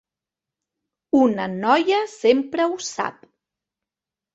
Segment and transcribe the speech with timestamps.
[1.21, 3.25] Una noia sempre ho sap.